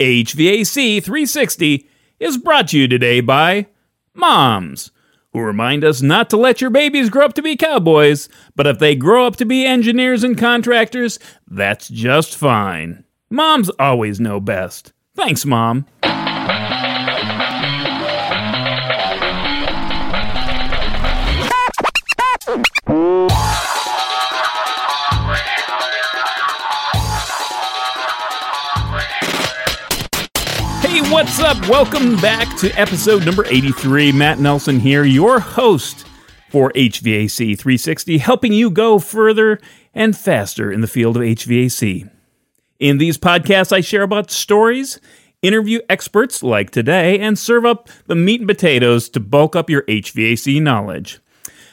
[0.00, 1.88] HVAC 360
[2.20, 3.66] is brought to you today by
[4.14, 4.92] moms,
[5.32, 8.78] who remind us not to let your babies grow up to be cowboys, but if
[8.78, 13.02] they grow up to be engineers and contractors, that's just fine.
[13.28, 14.92] Moms always know best.
[15.16, 15.84] Thanks, Mom.
[31.10, 31.56] What's up?
[31.68, 34.12] Welcome back to episode number 83.
[34.12, 36.06] Matt Nelson here, your host
[36.50, 39.58] for HVAC 360, helping you go further
[39.94, 42.10] and faster in the field of HVAC.
[42.78, 45.00] In these podcasts, I share about stories,
[45.40, 49.84] interview experts like today, and serve up the meat and potatoes to bulk up your
[49.84, 51.20] HVAC knowledge.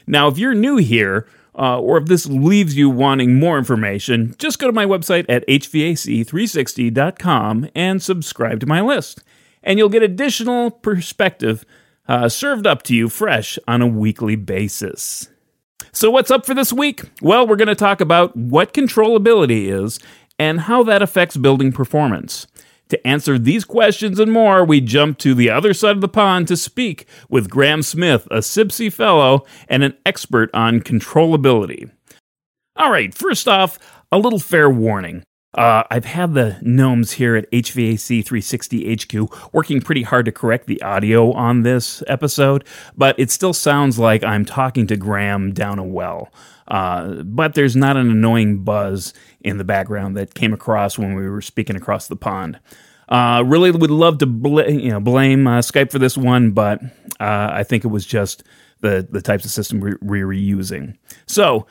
[0.07, 4.59] Now, if you're new here, uh, or if this leaves you wanting more information, just
[4.59, 9.21] go to my website at hvac360.com and subscribe to my list.
[9.65, 11.65] And you'll get additional perspective
[12.07, 15.29] uh, served up to you fresh on a weekly basis.
[15.91, 17.01] So, what's up for this week?
[17.21, 19.99] Well, we're going to talk about what controllability is
[20.37, 22.47] and how that affects building performance.
[22.89, 26.47] To answer these questions and more, we jump to the other side of the pond
[26.49, 31.89] to speak with Graham Smith, a CIBSE fellow and an expert on controllability.
[32.75, 33.79] All right, first off,
[34.11, 35.23] a little fair warning.
[35.55, 40.67] Uh, I've had the gnomes here at HVAC 360 HQ working pretty hard to correct
[40.67, 42.65] the audio on this episode,
[42.97, 46.29] but it still sounds like I'm talking to Graham down a well.
[46.67, 51.29] Uh, but there's not an annoying buzz in the background that came across when we
[51.29, 52.59] were speaking across the pond.
[53.07, 56.81] Uh, really would love to bl- you know, blame uh, Skype for this one, but
[57.19, 58.43] uh, I think it was just
[58.81, 60.97] the, the types of system we we're using.
[61.27, 61.67] So,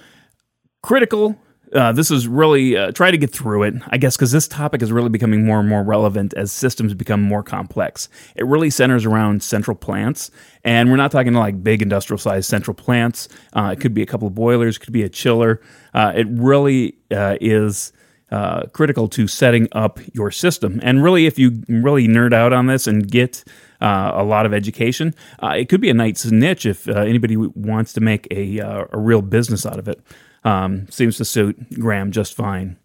[0.83, 1.37] critical
[1.75, 4.81] uh, this is really uh, try to get through it, I guess, because this topic
[4.81, 8.09] is really becoming more and more relevant as systems become more complex.
[8.37, 10.31] It really centers around central plants,
[10.63, 13.29] and we're not talking like big industrial sized central plants.
[13.55, 15.61] Uh, it could be a couple of boilers, could be a chiller.
[15.93, 17.93] Uh, it really uh, is.
[18.31, 20.81] Uh, critical to setting up your system.
[20.83, 23.45] And really, if you really nerd out on this and get
[23.81, 27.93] uh, a lot of education, uh, it could be a nice niche if anybody wants
[27.93, 30.01] to make a, a real business out of it.
[30.45, 32.77] Um, seems to suit Graham just fine.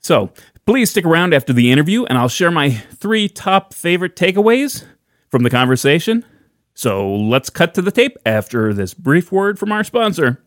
[0.00, 0.30] So
[0.66, 4.84] please stick around after the interview, and I'll share my three top favorite takeaways
[5.30, 6.24] from the conversation.
[6.74, 10.42] So let's cut to the tape after this brief word from our sponsor.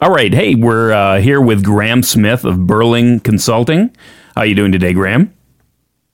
[0.00, 3.94] All right, hey, we're uh, here with Graham Smith of Birling Consulting.
[4.34, 5.32] How are you doing today, Graham?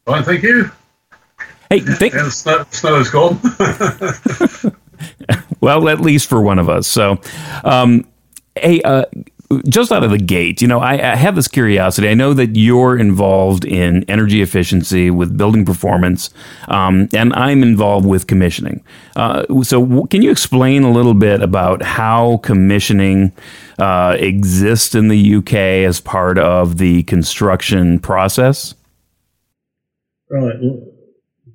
[0.07, 0.71] Fine, thank you.
[1.71, 3.39] Hey, think- yeah, snow, snow's gone.
[5.61, 6.87] well, at least for one of us.
[6.87, 7.21] So,
[7.65, 8.07] um,
[8.57, 9.05] hey, uh,
[9.67, 12.09] just out of the gate, you know, I, I, have this curiosity.
[12.09, 16.29] I know that you're involved in energy efficiency with building performance,
[16.69, 18.85] um, and I'm involved with commissioning.
[19.17, 23.33] Uh, so, w- can you explain a little bit about how commissioning
[23.79, 28.75] uh, exists in the UK as part of the construction process?
[30.31, 30.57] Right.
[30.61, 30.83] Well,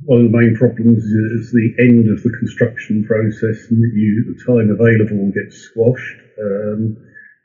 [0.06, 4.44] one of the main problems is the end of the construction process, and you the
[4.44, 6.18] time available gets squashed.
[6.42, 6.98] Um,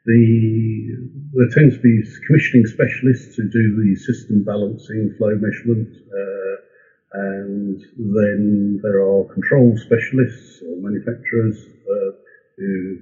[0.09, 0.97] the,
[1.37, 6.57] there tend to be commissioning specialists who do the system balancing, flow measurement, uh,
[7.13, 7.77] and
[8.17, 12.11] then there are control specialists or manufacturers uh,
[12.57, 12.97] who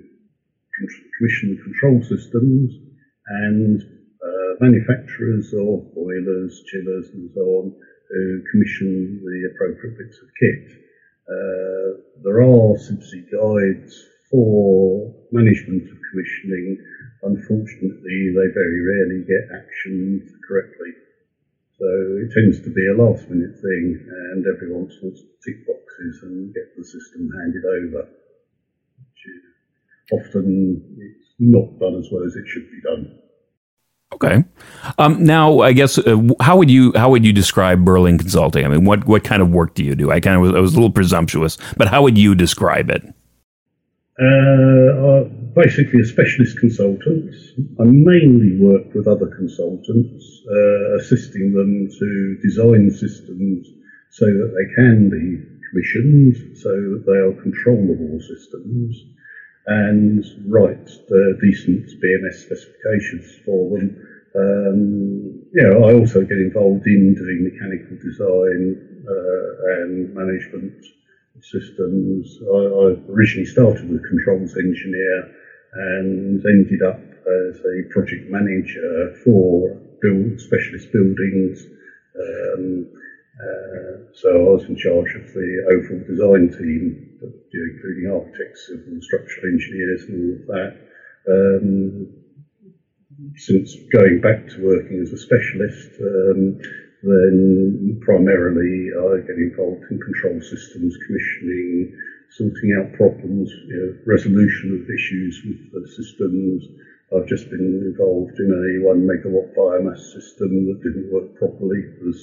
[1.18, 2.74] commission the control systems,
[3.46, 7.72] and uh, manufacturers of boilers, chillers, and so on
[8.10, 10.66] who commission the appropriate bits of kit.
[11.26, 13.94] Uh, there are CIBSE guides
[14.30, 16.78] for management of commissioning
[17.22, 20.92] unfortunately, they very rarely get actioned correctly.
[21.78, 21.86] So
[22.24, 24.00] it tends to be a last minute thing,
[24.32, 28.08] and everyone wants to tick boxes and get the system handed over.
[28.98, 29.22] Which
[30.12, 33.18] often it's not done as well as it should be done.
[34.14, 34.44] Okay.
[34.98, 38.64] Um, now, I guess uh, how would you how would you describe Birling Consulting?
[38.64, 40.10] I mean, what what kind of work do you do?
[40.10, 43.02] I kind of was, I was a little presumptuous, but how would you describe it?
[44.18, 47.34] Uh, basically a specialist consultant.
[47.80, 53.66] I mainly work with other consultants, uh, assisting them to design systems
[54.10, 59.02] so that they can be commissioned, so that they are controllable systems,
[59.66, 63.96] and write uh, decent BMS specifications for them.
[64.36, 68.76] Um, I also get involved in doing mechanical design
[69.08, 70.84] uh, and management
[71.40, 72.38] systems.
[72.42, 75.32] I, I originally started as a controls engineer
[75.76, 81.66] and ended up as a project manager for build specialist buildings.
[82.16, 82.86] Um,
[83.36, 87.18] uh, so I was in charge of the overall design team,
[87.52, 90.72] including architects, civil structural engineers, and all of that.
[91.28, 92.06] Um,
[93.36, 96.58] since going back to working as a specialist, um,
[97.02, 101.92] then primarily I get involved in control systems, commissioning,
[102.36, 106.68] sorting out problems, you know, resolution of issues with the systems.
[107.14, 111.78] I've just been involved in a one megawatt biomass system that didn't work properly.
[111.80, 112.20] It was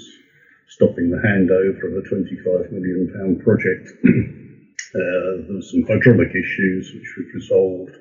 [0.68, 3.90] stopping the handover of a 25 million pound project.
[4.06, 7.96] uh, there was some hydraulic issues which we've resolved,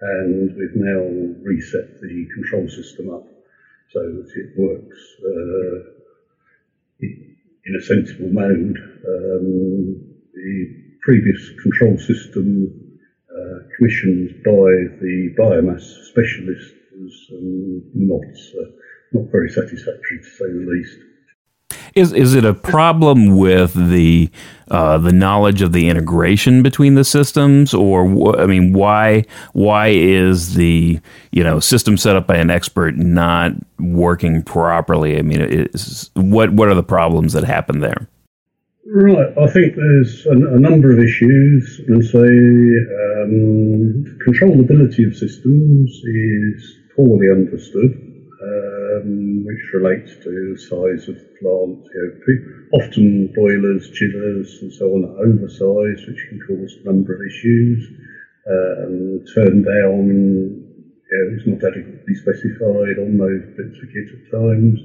[0.00, 1.02] and we've now
[1.42, 3.26] reset the control system up
[3.90, 5.78] so that it works uh,
[7.00, 8.78] in a sensible mode.
[9.06, 12.72] Um, the previous control system
[13.30, 18.22] uh, commissioned by the biomass specialist was um, not
[18.60, 18.70] uh,
[19.12, 20.98] not very satisfactory to say the least.
[21.94, 24.30] Is is it a problem with the
[24.70, 29.88] uh, the knowledge of the integration between the systems, or wh- I mean, why why
[29.88, 35.18] is the you know system set up by an expert not working properly?
[35.18, 38.08] I mean, is, what what are the problems that happen there?
[38.90, 42.32] Right, I think there's a, a number of issues, and say
[43.20, 47.92] um, controllability of systems is poorly understood
[48.42, 51.84] um, which relates to size of the plant.
[51.84, 57.14] You know, often boilers, chillers, and so on are oversized, which can cause a number
[57.14, 57.90] of issues.
[58.48, 64.30] Um, turn down you know, is not adequately specified on those bits of kit at
[64.32, 64.80] times.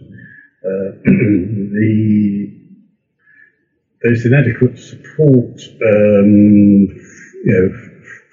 [0.60, 2.62] Uh, the
[4.04, 6.92] there's inadequate support, um,
[7.48, 7.72] you know,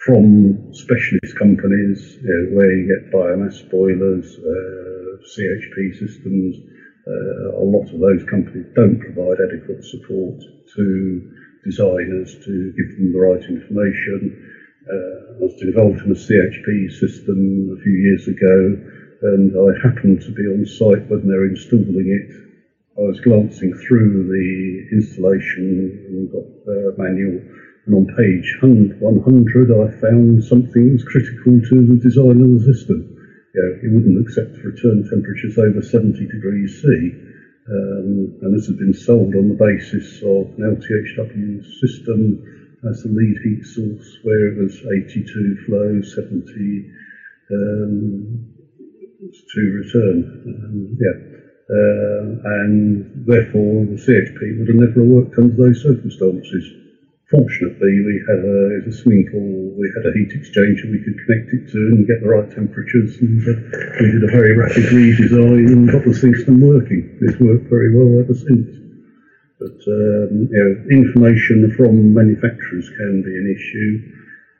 [0.04, 6.56] from specialist companies, you know, where you get biomass boilers, uh, CHP systems.
[7.06, 10.42] Uh, a lot of those companies don't provide adequate support
[10.74, 11.32] to
[11.64, 14.50] designers to give them the right information.
[14.90, 18.74] Uh, I was involved in a CHP system a few years ago,
[19.22, 22.49] and I happened to be on site when they're installing it.
[23.00, 27.40] I was glancing through the installation and got the manual,
[27.86, 32.72] and on page 100 I found something that was critical to the design of the
[32.72, 33.08] system
[33.54, 36.88] you know, it wouldn't accept return temperatures over 70 degrees C.
[37.68, 42.42] Um, and this had been sold on the basis of an LTHW system
[42.88, 46.90] as the lead heat source, where it was 82 flow, 70
[47.50, 48.46] um,
[49.52, 50.24] to return.
[50.46, 51.39] Um, yeah.
[51.70, 52.34] Uh,
[52.66, 56.66] and therefore, the CHP would have never worked under those circumstances.
[57.30, 61.54] Fortunately, we had a, a swimming pool, we had a heat exchanger we could connect
[61.54, 63.22] it to and get the right temperatures.
[63.22, 63.54] And uh,
[64.02, 67.06] we did a very rapid redesign and got the system working.
[67.22, 68.66] It's worked very well ever since.
[69.62, 74.10] But um, you know, information from manufacturers can be an issue.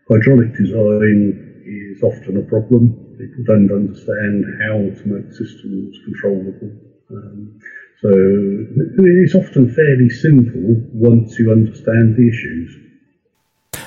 [0.06, 1.34] Hydraulic design
[1.66, 2.94] is often a problem.
[3.18, 6.89] People don't understand how to make systems controllable.
[7.10, 7.60] Um,
[8.00, 12.76] so it's often fairly simple once you understand the issues.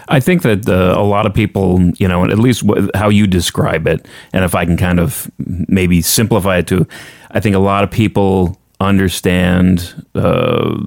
[0.07, 2.63] I think that uh, a lot of people, you know, at least
[2.93, 6.85] how you describe it, and if I can kind of maybe simplify it to,
[7.31, 10.77] I think a lot of people understand uh,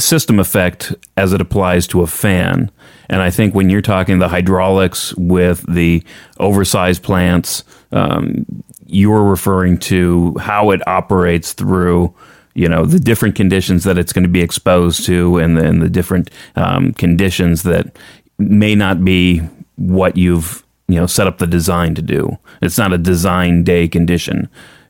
[0.00, 2.70] system effect as it applies to a fan.
[3.08, 6.02] And I think when you're talking the hydraulics with the
[6.38, 8.46] oversized plants, um,
[8.86, 12.14] you're referring to how it operates through
[12.54, 15.88] you know the different conditions that it's going to be exposed to and then the
[15.88, 17.96] different um, conditions that
[18.38, 19.38] may not be
[19.76, 23.86] what you've you know set up the design to do it's not a design day
[23.86, 24.48] condition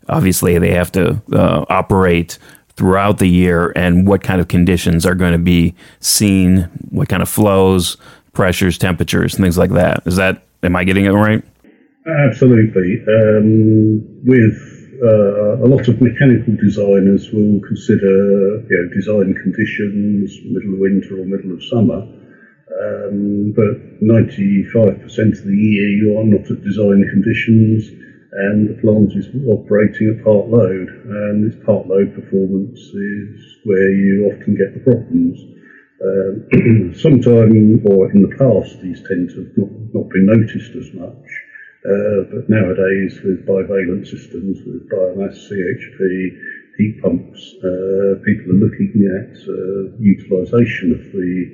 [0.09, 2.39] obviously they have to uh, operate
[2.81, 7.23] throughout the year and what kind of conditions are going to be seen what kind
[7.23, 7.99] of flows
[8.33, 11.45] pressures temperatures things like that is that am i getting it right
[12.07, 13.05] Absolutely.
[13.07, 14.57] Um, with
[15.03, 21.21] uh, a lot of mechanical designers will consider you know, design conditions, middle of winter
[21.21, 22.01] or middle of summer.
[22.81, 27.91] Um, but 95% of the year you are not at design conditions
[28.33, 33.91] and the plant is operating at part load and this part load performance is where
[33.91, 35.39] you often get the problems.
[36.03, 40.93] Um, sometime or in the past these tend to have not, not been noticed as
[40.95, 41.27] much.
[41.85, 46.37] Uh, but nowadays, with bivalent systems, with biomass, CHP,
[46.77, 51.51] heat pumps, uh, people are looking at uh, utilisation of the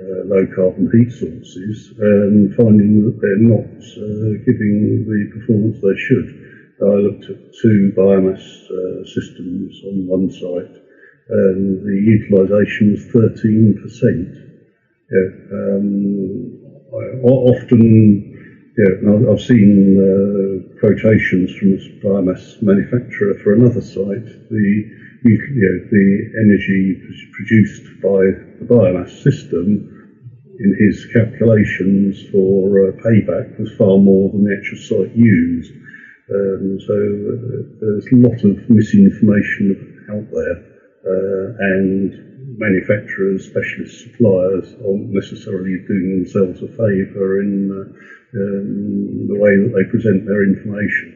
[0.00, 3.66] uh, low carbon heat sources and finding that they're not
[3.98, 6.28] uh, giving the performance they should.
[6.80, 10.76] I looked at two biomass uh, systems on one site
[11.28, 14.34] and the utilisation was 13%.
[15.10, 16.58] Yeah, um,
[17.22, 18.27] often
[18.78, 18.94] yeah,
[19.30, 24.24] I've seen uh, quotations from a biomass manufacturer for another site.
[24.50, 24.68] The
[25.24, 26.06] you know, the
[26.46, 26.94] energy
[27.32, 28.22] produced by
[28.60, 29.98] the biomass system
[30.60, 35.72] in his calculations for uh, payback was far more than the actual site used.
[36.30, 37.34] Um, so uh,
[37.80, 40.56] there's a lot of misinformation out there,
[41.02, 49.34] uh, and manufacturers, specialist suppliers aren't necessarily doing themselves a favour in uh, um, the
[49.34, 51.14] way that they present their information.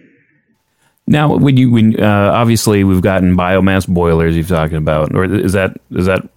[1.07, 5.52] Now, when you when uh, obviously we've gotten biomass boilers you're talking about, or is
[5.52, 6.28] that is that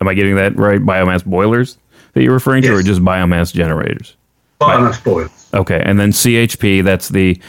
[0.00, 0.80] am I getting that right?
[0.80, 1.78] Biomass boilers
[2.12, 2.72] that you're referring yes.
[2.72, 4.16] to, or just biomass generators?
[4.60, 5.50] Biomass boilers.
[5.54, 7.40] Okay, and then CHP, that's the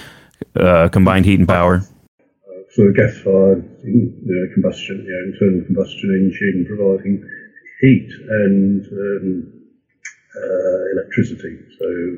[0.56, 1.76] uh, combined heat and power.
[1.76, 7.28] Uh, so gas-fired you know, combustion, you know, internal combustion engine providing
[7.82, 9.54] heat and um,
[10.36, 11.60] uh, electricity.
[11.78, 12.18] So,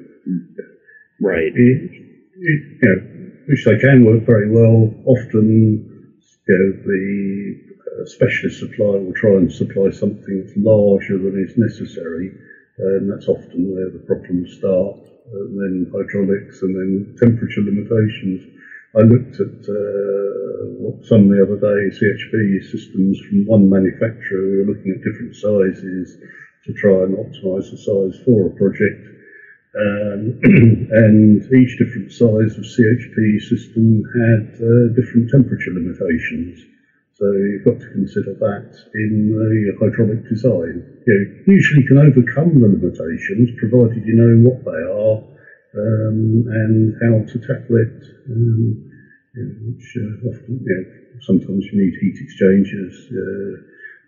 [1.20, 1.52] right.
[1.54, 1.92] It,
[2.36, 3.02] it, you know,
[3.48, 4.94] which they can work very well.
[5.06, 5.48] Often,
[6.48, 7.56] you know, the
[8.02, 12.32] uh, specialist supplier will try and supply something larger than is necessary,
[12.80, 14.98] and that's often where the problems start.
[15.34, 18.44] And then hydraulics, and then temperature limitations.
[18.96, 24.66] I looked at uh, some the other day CHP systems from one manufacturer who are
[24.68, 26.18] looking at different sizes
[26.66, 29.08] to try and optimise the size for a project
[29.76, 30.38] um,
[30.92, 36.60] and each different size of CHP system had uh, different temperature limitations.
[37.14, 40.84] So you've got to consider that in the hydraulic design.
[41.06, 45.22] You usually can overcome the limitations provided you know what they are
[45.76, 47.98] um, and how to tackle it.
[48.30, 48.90] Um,
[49.36, 50.86] you know, which uh, often, you know,
[51.22, 53.58] sometimes you need heat exchangers, uh,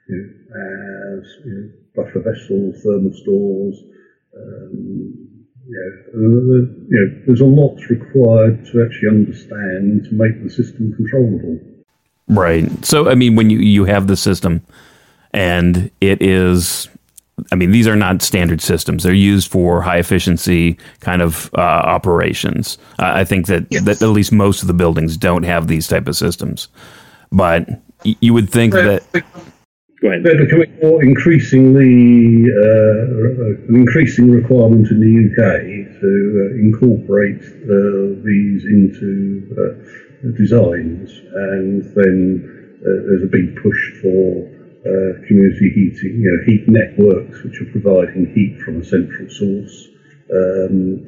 [0.07, 3.84] you know, as you know, buffer vessels, thermal stores.
[4.38, 5.35] Um,
[5.67, 11.60] yeah, uh, yeah, there's a lot required to actually understand to make the system controllable.
[12.27, 12.69] Right.
[12.86, 14.62] So, I mean, when you, you have the system
[15.34, 16.88] and it is,
[17.51, 19.03] I mean, these are not standard systems.
[19.03, 22.77] They're used for high efficiency kind of uh, operations.
[23.00, 23.84] Uh, I think that, yes.
[23.84, 26.67] that at least most of the buildings don't have these type of systems.
[27.31, 27.67] But
[28.03, 29.03] you would think that
[30.01, 30.23] Go ahead.
[30.23, 38.19] They're becoming more increasingly uh, an increasing requirement in the UK to uh, incorporate uh,
[38.25, 44.43] these into uh, designs, and then uh, there's a big push for
[44.85, 49.87] uh, community heating, you know, heat networks which are providing heat from a central source.
[50.29, 51.07] Um,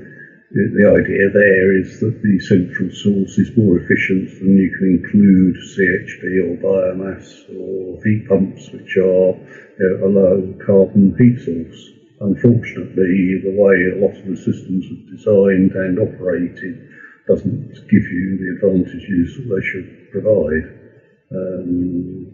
[0.50, 5.56] the idea there is that the central source is more efficient than you can include
[5.56, 11.92] CHP or biomass or heat pumps, which are you know, a low carbon heat source.
[12.22, 16.88] Unfortunately, the way a lot of the systems are designed and operated
[17.28, 20.64] doesn't give you the advantages that they should provide.
[21.30, 22.32] Um,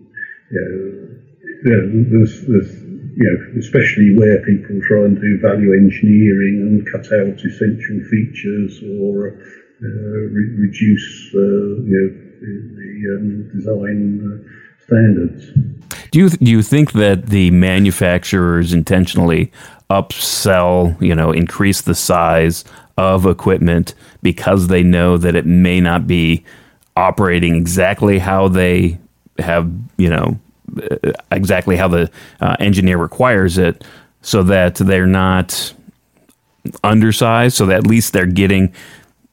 [0.52, 1.24] you know,
[1.66, 2.83] you there's, there's
[3.16, 8.82] you know, especially where people try and do value engineering and cut out essential features
[9.00, 9.38] or
[9.84, 11.40] uh, re- reduce, uh,
[11.84, 15.52] you know, the, um, design uh, standards.
[16.12, 19.52] Do you do you think that the manufacturers intentionally
[19.90, 22.64] upsell, you know, increase the size
[22.98, 26.44] of equipment because they know that it may not be
[26.96, 29.00] operating exactly how they
[29.40, 30.40] have, you know,
[31.32, 32.10] exactly how the
[32.42, 33.84] uh, engineer requires it
[34.22, 35.74] so that they're not
[36.84, 38.74] undersized so that at least they're getting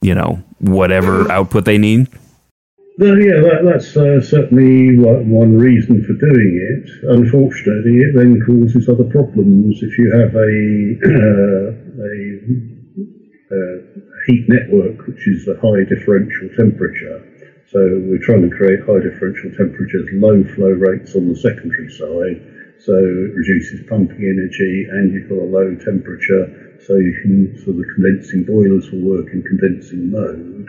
[0.01, 2.07] you know whatever output they need
[2.97, 6.85] well, yeah, that, that's uh, certainly one reason for doing it.
[7.09, 9.81] Unfortunately, it then causes other problems.
[9.81, 10.51] If you have a,
[11.09, 12.13] uh, a
[13.49, 13.77] uh,
[14.27, 17.30] heat network, which is a high differential temperature,
[17.71, 22.43] so we're trying to create high differential temperatures, low flow rates on the secondary side,
[22.83, 26.51] so it reduces pumping energy and you've got a low temperature,
[26.83, 30.67] so you can so the condensing boilers will work in condensing mode.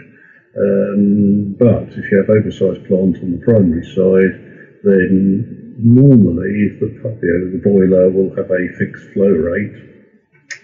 [0.54, 4.38] Um, but if you have oversized plant on the primary side,
[4.84, 9.74] then normally the, you know, the boiler will have a fixed flow rate.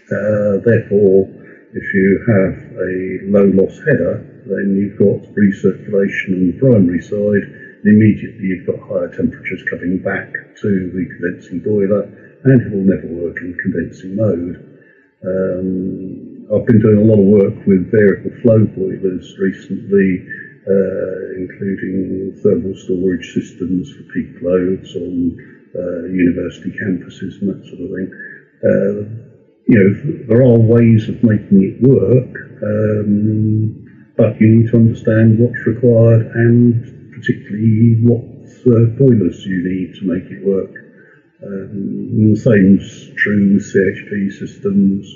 [0.07, 1.27] Uh, therefore,
[1.75, 2.93] if you have a
[3.29, 8.81] low loss header, then you've got recirculation on the primary side, and immediately you've got
[8.89, 12.09] higher temperatures coming back to the condensing boiler,
[12.45, 14.57] and it will never work in condensing mode.
[15.21, 20.25] Um, I've been doing a lot of work with variable flow boilers recently,
[20.65, 25.37] uh, including thermal storage systems for peak loads on
[25.77, 28.09] uh, university campuses and that sort of thing.
[28.65, 29.28] Uh,
[29.69, 32.33] you know, there are ways of making it work,
[32.65, 33.85] um,
[34.17, 38.25] but you need to understand what's required and particularly what
[38.65, 40.73] uh, boilers you need to make it work.
[41.45, 45.07] Um, the same's true with CHP systems,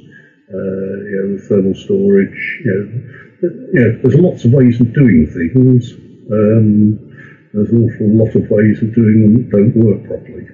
[0.52, 2.60] uh, you know, with thermal storage.
[2.64, 5.92] You know, you know, there's lots of ways of doing things.
[6.30, 7.10] Um,
[7.52, 10.46] there's an awful lot of ways of doing them that don't work properly.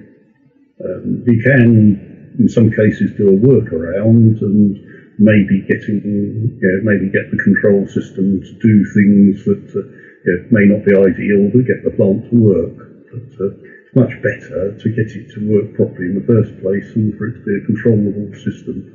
[0.83, 2.08] Um, you can,
[2.39, 4.79] in some cases, do a workaround and
[5.19, 9.83] maybe getting, you know, maybe get the control system to do things that uh,
[10.23, 12.77] you know, may not be ideal, but get the plant to work.
[13.11, 16.95] But uh, it's much better to get it to work properly in the first place
[16.95, 18.87] and for it to be a controllable system.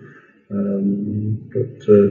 [0.51, 2.09] Um, but uh,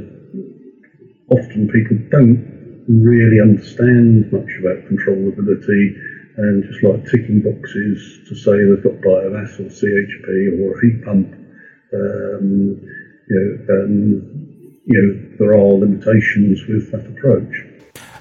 [1.33, 5.97] often people don't really understand much about controllability
[6.37, 11.05] and just like ticking boxes to say they've got biomass or CHP or a heat
[11.05, 11.33] pump.
[11.93, 12.81] Um,
[13.29, 17.73] you know, and you know there are limitations with that approach.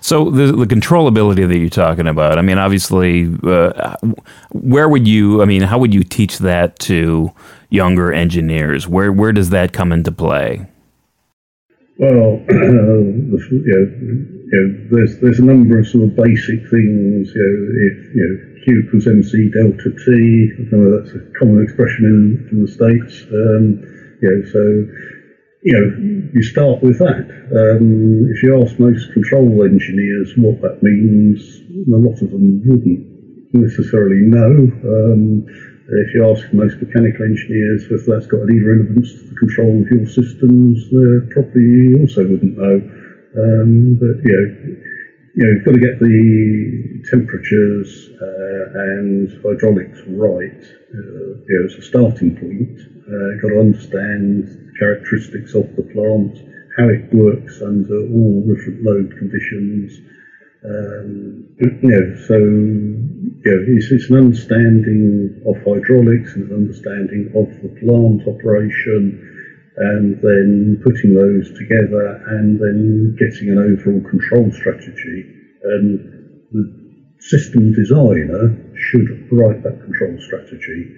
[0.02, 3.96] So the, the controllability that you're talking about, I mean, obviously, uh,
[4.50, 5.40] where would you?
[5.42, 7.32] I mean, how would you teach that to
[7.70, 8.88] younger engineers?
[8.88, 10.66] Where where does that come into play?
[12.02, 13.78] Well, you
[14.50, 17.30] know, there's there's a number of sort of basic things.
[17.30, 21.62] You know, if you know Q equals MC delta T, I know that's a common
[21.62, 23.22] expression in, in the states.
[23.30, 23.86] Um,
[24.18, 24.62] you know, so
[25.62, 27.22] you know, you start with that.
[27.54, 31.38] Um, if you ask most control engineers what that means,
[31.86, 34.74] a lot of them wouldn't necessarily know.
[34.82, 35.46] Um,
[36.00, 39.88] if you ask most mechanical engineers if that's got any relevance to the control of
[39.90, 42.76] your systems, they probably also wouldn't know.
[43.36, 44.46] Um, but you know,
[45.34, 50.62] you know, you've got to get the temperatures uh, and hydraulics right.
[50.92, 52.78] Uh, you know, as a starting point.
[53.02, 56.38] Uh, got to understand the characteristics of the plant,
[56.76, 60.00] how it works under all different load conditions.
[60.64, 61.48] Um,
[62.26, 62.38] so
[63.50, 69.18] know, it's, it's, an understanding of hydraulics and an understanding of the plant operation,
[69.76, 75.26] and then putting those together and then getting an overall control strategy.
[75.64, 76.64] And the
[77.18, 80.94] system designer should write that control strategy.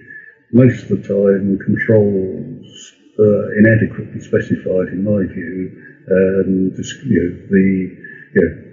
[0.53, 5.81] Most of the time, controls uh, inadequately specified, in my view.
[6.05, 6.71] Um,
[7.05, 8.64] you know, the you know,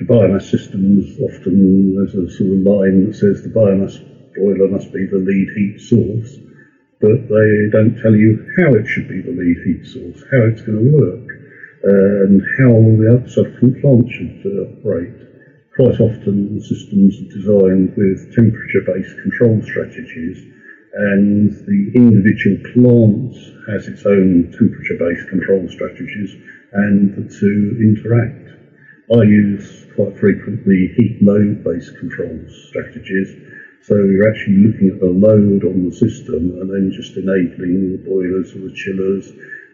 [0.00, 4.00] for biomass systems, often there's a sort of line that says the biomass
[4.34, 6.40] boiler must be the lead heat source,
[7.00, 10.62] but they don't tell you how it should be the lead heat source, how it's
[10.62, 11.28] going to work,
[11.84, 15.20] uh, and how the subsequent plant should uh, operate.
[15.76, 20.50] Quite often, the systems are designed with temperature-based control strategies
[20.92, 23.34] and the individual plant
[23.68, 26.34] has its own temperature-based control strategies,
[26.72, 28.49] and the two interact.
[29.10, 32.38] I use quite frequently heat load-based control
[32.70, 33.34] strategies,
[33.82, 38.02] so you're actually looking at the load on the system and then just enabling the
[38.06, 39.26] boilers or the chillers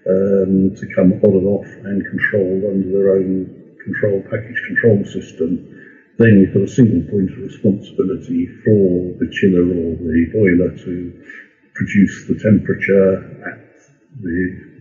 [0.08, 5.68] um, to come on and off and control under their own control package control system.
[6.16, 11.12] Then you've got a single point of responsibility for the chiller or the boiler to
[11.74, 13.20] produce the temperature
[13.52, 13.60] at
[14.16, 14.38] the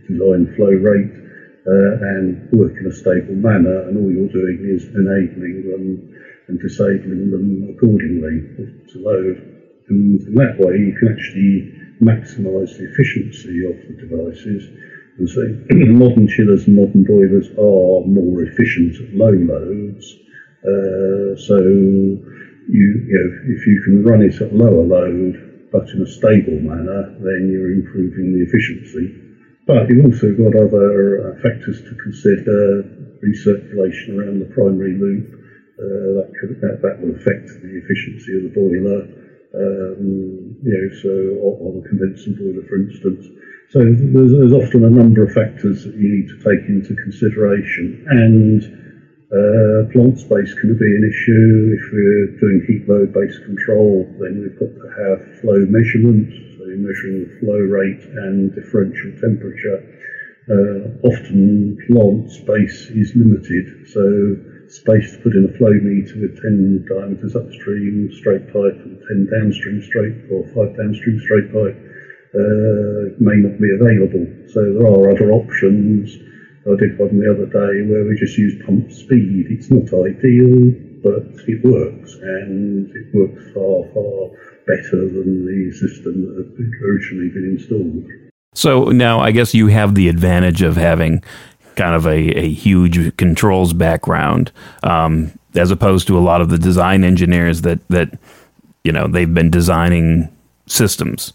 [0.08, 1.25] design flow rate
[1.66, 5.84] uh, and work in a stable manner, and all you're doing is enabling them
[6.48, 8.46] and disabling them accordingly
[8.88, 9.36] to load.
[9.88, 14.68] And in that way, you can actually maximize the efficiency of the devices.
[15.18, 15.42] And so
[15.92, 20.16] modern chillers and modern boilers are more efficient at low loads
[20.66, 26.02] uh, so you, you know, if you can run it at lower load but in
[26.02, 29.14] a stable manner, then you're improving the efficiency.
[29.66, 32.86] But you've also got other uh, factors to consider,
[33.18, 35.26] recirculation around the primary loop,
[35.76, 39.02] uh, that, could, that, that will affect the efficiency of the boiler.
[39.56, 41.10] Um, you know, so
[41.42, 43.26] on a condensing boiler, for instance.
[43.70, 48.06] So there's, there's often a number of factors that you need to take into consideration,
[48.06, 48.62] and
[49.34, 51.74] uh, plant space can be an issue.
[51.74, 56.30] If we're doing heat load based control, then we've got to have flow measurements,
[56.78, 59.80] measuring the flow rate and differential temperature.
[60.48, 64.36] Uh, often plant space is limited, so
[64.68, 69.28] space to put in a flow meter with 10 diameters upstream straight pipe and 10
[69.30, 71.78] downstream straight or 5 downstream straight pipe
[72.34, 74.26] uh, may not be available.
[74.52, 76.14] So there are other options.
[76.66, 79.46] I did one the other day where we just use pump speed.
[79.50, 84.34] It's not ideal, but it works, and it works far, far
[84.66, 88.04] better than the system that had originally been installed.
[88.54, 91.22] So now I guess you have the advantage of having
[91.76, 94.50] kind of a, a huge controls background,
[94.82, 98.18] um, as opposed to a lot of the design engineers that, that
[98.82, 100.34] you know they've been designing
[100.66, 101.32] systems.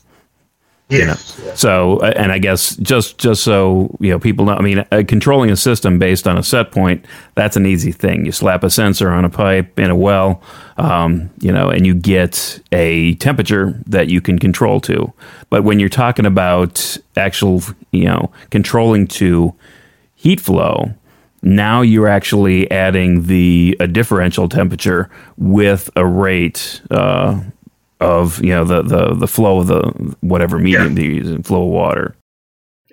[0.91, 1.37] Yes.
[1.37, 1.55] You know?
[1.55, 4.53] So, uh, and I guess just just so you know, people know.
[4.53, 8.25] I mean, uh, controlling a system based on a set point that's an easy thing.
[8.25, 10.41] You slap a sensor on a pipe in a well,
[10.77, 15.11] um, you know, and you get a temperature that you can control to.
[15.49, 19.53] But when you're talking about actual, you know, controlling to
[20.15, 20.93] heat flow,
[21.41, 26.81] now you're actually adding the a differential temperature with a rate.
[26.91, 27.41] Uh,
[28.01, 31.03] of you know the the, the flow of the whatever medium yeah.
[31.03, 32.15] you're using, flow of water.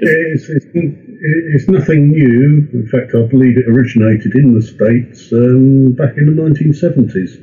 [0.00, 2.68] It's, it's, it's, nothing new.
[2.72, 7.34] In fact, I believe it originated in the States um, back in the 1970s.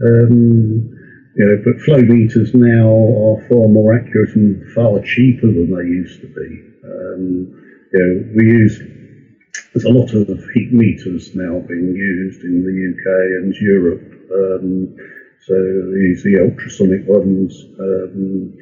[0.00, 0.88] Um,
[1.36, 5.84] you know, but flow meters now are far more accurate and far cheaper than they
[5.84, 6.48] used to be.
[6.84, 7.52] Um,
[7.92, 8.80] you know, we use
[9.74, 13.06] there's a lot of heat meters now being used in the UK
[13.42, 14.02] and Europe.
[14.32, 14.96] Um,
[15.48, 15.56] so
[15.96, 17.64] these the ultrasonic ones.
[17.80, 18.52] Um,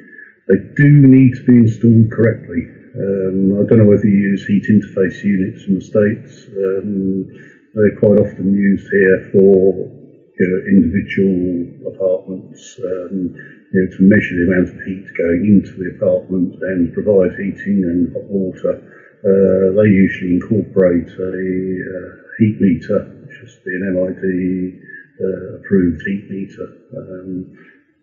[0.47, 2.63] they do need to be installed correctly.
[2.95, 6.47] Um, I don't know whether you use heat interface units in the States.
[6.47, 7.27] Um,
[7.75, 9.91] they're quite often used here for
[10.39, 15.75] you know, individual apartments um, you know, to measure the amount of heat going into
[15.75, 18.79] the apartment and provide heating and hot water.
[19.27, 24.86] Uh, they usually incorporate a uh, heat meter, which is the MID
[25.19, 27.57] approved heat meter um,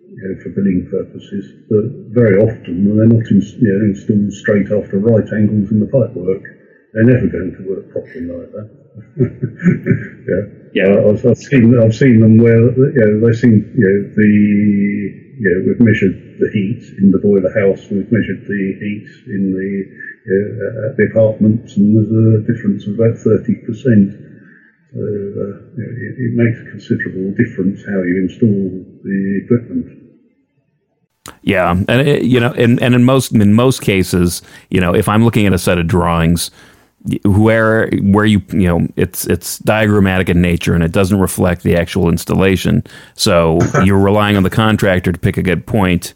[0.09, 1.53] you know, for billing purposes.
[1.68, 5.87] But very often they're not in, you know, installed straight after right angles in the
[5.87, 6.42] pipework.
[6.92, 8.70] They're never going to work properly like that.
[9.18, 10.42] yeah,
[10.74, 10.94] yeah.
[10.94, 14.31] Uh, I've, I've, seen I've seen them where you know they seem you know the
[15.35, 19.50] you know we've measured the heat in the boiler house, we've measured the heat in
[19.50, 19.70] the
[20.24, 24.14] you know, uh, the apartments, and there's a difference of about thirty percent.
[24.94, 28.70] Uh, it, it makes a considerable difference how you install
[29.02, 30.04] the equipment.
[31.42, 35.09] Yeah, and it, you know, and, and in most in most cases, you know, if
[35.09, 36.50] I'm looking at a set of drawings,
[37.24, 41.76] where where you you know it's it's diagrammatic in nature and it doesn't reflect the
[41.76, 46.14] actual installation, so you're relying on the contractor to pick a good point.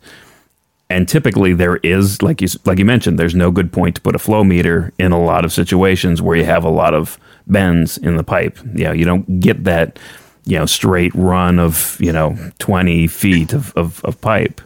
[0.90, 4.14] And typically, there is like you like you mentioned, there's no good point to put
[4.14, 7.98] a flow meter in a lot of situations where you have a lot of bends
[7.98, 8.58] in the pipe.
[8.74, 9.98] You know, you don't get that,
[10.44, 14.60] you know, straight run of, you know, 20 feet of, of, of pipe.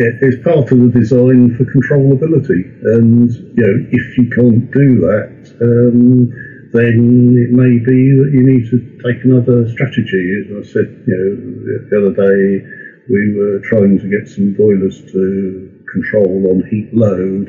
[0.00, 2.62] It's part of the design for controllability.
[2.94, 6.30] And, you know, if you can't do that, um,
[6.72, 10.44] then it may be that you need to take another strategy.
[10.44, 11.34] As I said, you know,
[11.90, 12.62] the other day
[13.08, 17.48] we were trying to get some boilers to control on heat load.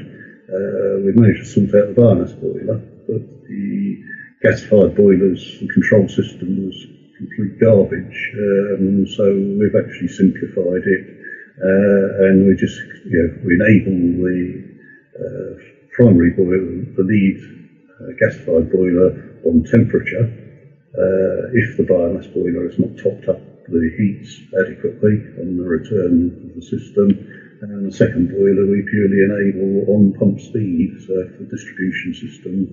[0.50, 4.04] Uh, we managed to sort out the Barnes boiler, but the
[4.42, 8.32] gas-fired boilers, the control system was complete garbage.
[8.34, 9.24] Um, so
[9.60, 11.04] we've actually simplified it,
[11.62, 14.64] uh, and we just you know we enable the
[15.20, 15.54] uh,
[15.92, 17.38] primary boiler, the lead
[18.00, 19.12] uh, gas-fired boiler
[19.46, 20.32] on temperature.
[20.98, 24.26] Uh, if the biomass boiler is not topped up the heat
[24.66, 27.14] adequately on the return of the system,
[27.62, 30.90] and the second boiler we purely enable on pump speed.
[31.06, 32.66] So if the distribution system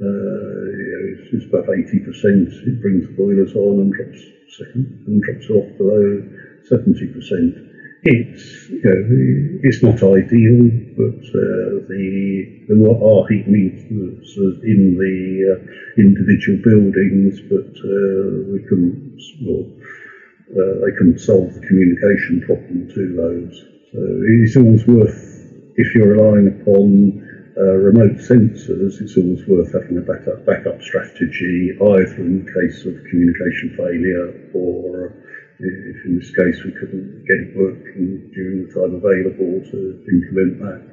[0.00, 2.66] uh, it's, about 80%.
[2.66, 6.22] It brings the boilers on and drops second and drops off below
[6.70, 7.62] 70%.
[8.02, 15.56] It's you know, it's not ideal, but uh, the there are heat meters in the
[15.56, 19.66] uh, individual buildings, but uh, we can well,
[20.52, 23.64] uh, they can solve the communication problem to those.
[23.92, 23.98] So
[24.44, 25.36] it's always worth
[25.76, 27.25] if you're relying upon
[27.58, 32.94] uh, remote sensors, it's always worth having a backup, backup strategy, either in case of
[33.08, 35.12] communication failure or
[35.58, 40.60] if in this case we couldn't get it working during the time available to implement
[40.60, 40.84] that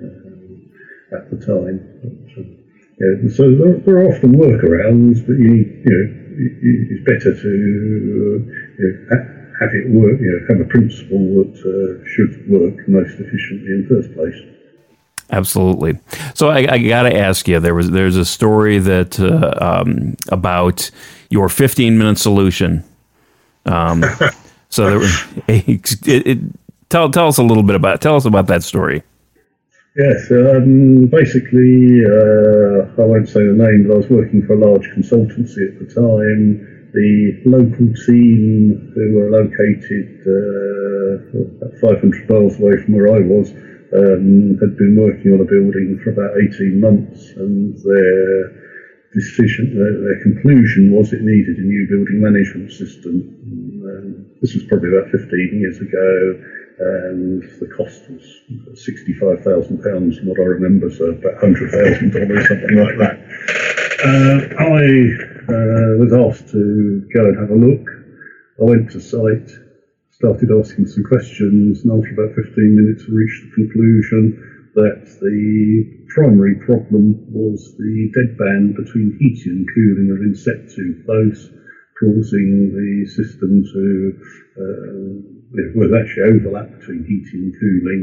[0.00, 0.70] um,
[1.12, 1.84] at the time.
[2.00, 2.48] But, uh,
[2.96, 6.08] yeah, so there, there, are often workarounds, but you, you know,
[6.40, 9.16] it's better to uh, you know,
[9.60, 13.84] have it work, you know, have a principle that uh, should work most efficiently in
[13.86, 14.55] the first place.
[15.30, 15.98] Absolutely.
[16.34, 17.58] So I, I got to ask you.
[17.58, 20.90] There was there's a story that uh, um, about
[21.30, 22.84] your 15 minute solution.
[23.64, 24.04] Um,
[24.68, 25.10] so there,
[25.48, 26.38] it, it,
[26.88, 29.02] Tell tell us a little bit about tell us about that story.
[29.96, 34.58] Yes, um, basically, uh, I won't say the name, but I was working for a
[34.58, 36.62] large consultancy at the time.
[36.92, 40.20] The local team, who were located
[41.60, 43.50] uh, 500 miles away from where I was,
[43.94, 48.52] um, had been working on a building for about 18 months, and their
[49.12, 53.22] decision, their, their conclusion was it needed a new building management system.
[53.86, 56.36] Um, this was probably about 15 years ago
[56.78, 58.42] and the cost was
[58.74, 63.18] sixty-five thousand pounds, from what I remember, so about hundred thousand dollars, something like that.
[64.04, 67.88] Uh, I uh, was asked to go and have a look.
[68.60, 69.50] I went to site,
[70.16, 74.32] started asking some questions, and after about fifteen minutes, I reached the conclusion
[74.74, 80.96] that the primary problem was the deadband between heating and cooling of been set too
[81.04, 81.52] close,
[82.00, 83.84] causing the system to
[84.56, 85.12] uh,
[85.76, 88.02] was actually overlap between heating and cooling,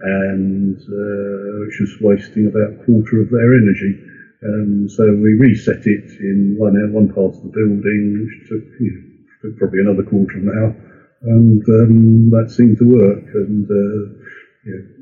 [0.00, 4.04] and uh, which was wasting about a quarter of their energy.
[4.44, 8.92] Um, so we reset it in one one part of the building, which took, you
[8.92, 9.04] know,
[9.40, 10.76] took probably another quarter of an hour,
[11.24, 13.24] and um, that seemed to work.
[13.34, 14.24] And uh,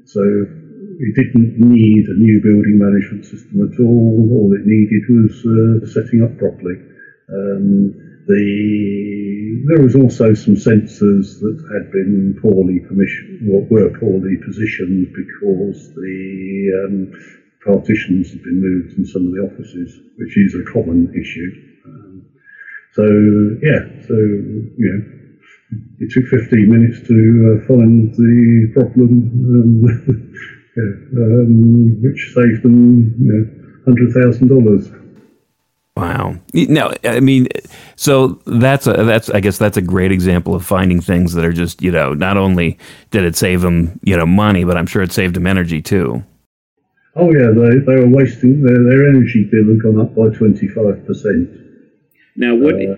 [0.04, 4.28] so it didn't need a new building management system at all.
[4.30, 6.78] All it needed was uh, setting up properly.
[7.28, 7.94] Um,
[8.26, 15.92] the, there was also some sensors that had been poorly permission, were poorly positioned because
[15.94, 17.10] the um,
[17.64, 21.50] partitions had been moved in some of the offices, which is a common issue.
[21.84, 22.26] Um,
[22.92, 23.02] so
[23.62, 25.21] yeah, so you know,
[25.98, 29.10] it took 15 minutes to uh, find the problem,
[29.52, 30.34] um,
[30.76, 34.90] yeah, um, which saved them you know, hundred thousand dollars.
[35.96, 36.36] Wow.
[36.54, 37.48] No, I mean,
[37.96, 41.52] so that's a that's I guess that's a great example of finding things that are
[41.52, 42.78] just you know not only
[43.10, 46.24] did it save them you know money, but I'm sure it saved them energy too.
[47.14, 50.66] Oh yeah, they they were wasting their their energy bill had gone up by twenty
[50.66, 51.50] five percent.
[52.36, 52.74] Now what?
[52.74, 52.96] Uh,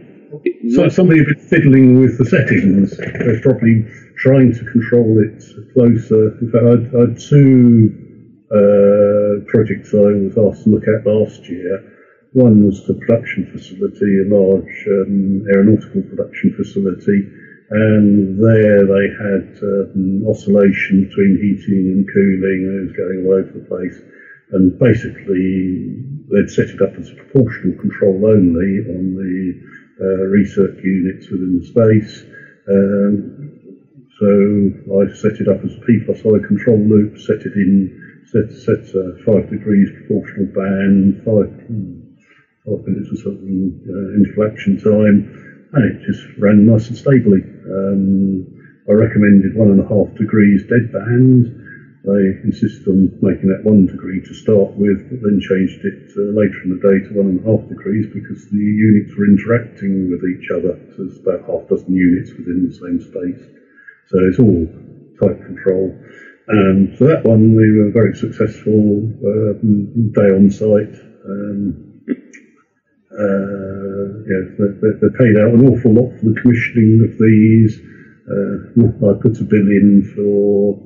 [0.75, 2.97] so somebody had been fiddling with the settings.
[2.97, 5.43] They were probably trying to control it
[5.73, 6.39] closer.
[6.41, 7.93] In fact, I had, two
[8.51, 11.95] uh, projects I was asked to look at last year
[12.35, 17.31] one was the production facility, a large um, aeronautical production facility,
[17.71, 23.39] and there they had um, oscillation between heating and cooling, and it was going all
[23.39, 24.03] over the place.
[24.51, 29.55] And basically, they'd set it up as a proportional control only on the
[30.01, 32.25] uh, recirc units within the space.
[32.69, 33.51] Um,
[34.21, 34.29] so
[35.01, 37.91] I set it up as a P plus I control loop, set it in,
[38.27, 41.51] set, set uh, five degrees proportional band, five,
[42.67, 45.29] often it's a something uh, inflection time,
[45.73, 47.43] and it just ran nice and stably.
[47.67, 48.47] Um,
[48.89, 51.64] I recommended one and a half degrees deadband.
[52.05, 56.37] They insisted on making that one degree to start with, but then changed it uh,
[56.37, 60.13] later in the day to one and a half degrees because the units were interacting
[60.13, 60.77] with each other.
[60.93, 63.41] So there's about half a dozen units within the same space.
[64.13, 64.69] So it's all
[65.17, 65.97] tight control.
[66.53, 70.93] Um, so that one we were very successful um, day on site.
[71.25, 72.05] Um,
[73.17, 77.81] uh, yeah, they, they, paid out an awful lot for the commissioning of these.
[78.29, 80.85] Uh, I put a bill in for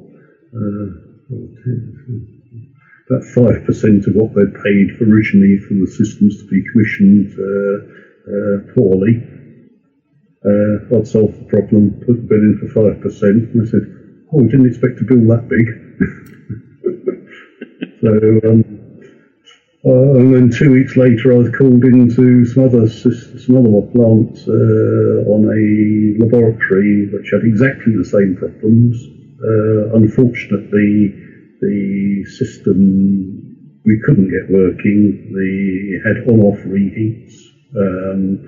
[0.54, 7.32] uh, about five percent of what they paid originally for the systems to be commissioned
[7.38, 7.76] uh,
[8.28, 9.22] uh, poorly.
[10.44, 13.84] Uh, I'd solved the problem, put the bill in for five percent, and I said,
[14.32, 15.66] "Oh, we didn't expect a bill that big."
[18.00, 18.48] so.
[18.48, 18.64] Um,
[19.86, 24.36] uh, and then two weeks later, I was called into some other some other plant
[24.48, 29.17] uh, on a laboratory which had exactly the same problems.
[29.38, 31.14] Uh, unfortunately,
[31.60, 33.48] the system
[33.84, 35.30] we couldn't get working.
[35.32, 37.32] The had on-off reheats,
[37.76, 38.42] um,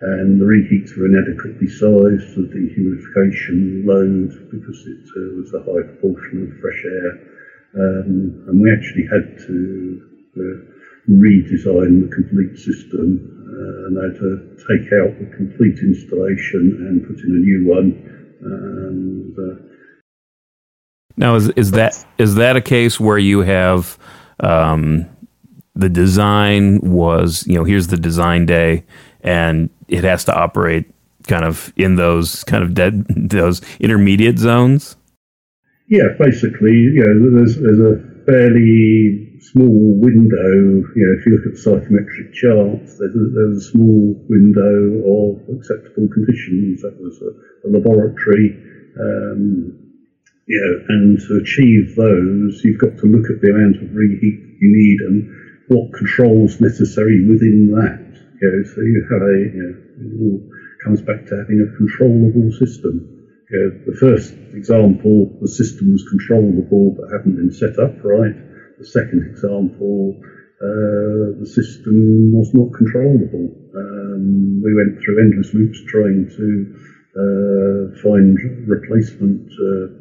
[0.00, 5.60] and the reheats were inadequately sized for the dehumidification load because it uh, was a
[5.60, 7.10] high proportion of fresh air,
[7.76, 10.00] um, and we actually had to
[10.36, 10.56] uh,
[11.08, 17.20] redesign the complete system uh, and had to take out the complete installation and put
[17.20, 17.92] in a new one.
[18.40, 19.69] And, uh,
[21.20, 23.98] now, is is that is that a case where you have
[24.40, 25.06] um,
[25.74, 28.84] the design was you know here's the design day
[29.20, 30.86] and it has to operate
[31.28, 34.96] kind of in those kind of dead those intermediate zones?
[35.88, 40.52] Yeah, basically, you know, there's there's a fairly small window,
[40.94, 45.56] you know, if you look at psychrometric charts, there's a, there's a small window of
[45.56, 46.82] acceptable conditions.
[46.82, 48.56] That was a, a laboratory.
[49.00, 49.89] Um,
[50.50, 54.42] you know, and to achieve those, you've got to look at the amount of reheat
[54.58, 55.22] you need and
[55.70, 58.02] what controls necessary within that.
[58.42, 60.42] You know, so you have a, you know, it all
[60.82, 63.06] comes back to having a controllable system.
[63.46, 68.34] You know, the first example, the system was controllable but hadn't been set up right.
[68.82, 73.54] The second example, uh, the system was not controllable.
[73.70, 76.46] Um, we went through endless loops trying to
[77.14, 78.34] uh, find
[78.66, 79.99] replacement uh,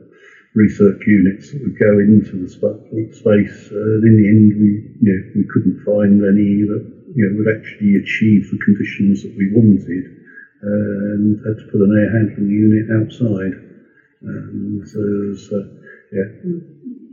[0.55, 3.69] research units that would go into the space.
[3.71, 4.69] Uh, and in the end, we
[5.01, 6.83] you know, we couldn't find any that
[7.13, 10.05] you know would actually achieve the conditions that we wanted,
[10.61, 13.53] and had to put an air handling unit outside.
[14.21, 14.99] And so,
[15.37, 15.55] so
[16.11, 16.27] yeah,